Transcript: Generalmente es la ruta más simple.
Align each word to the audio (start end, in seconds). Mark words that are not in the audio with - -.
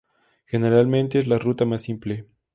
Generalmente 0.47 1.19
es 1.19 1.27
la 1.27 1.37
ruta 1.37 1.63
más 1.63 1.83
simple. 1.83 2.25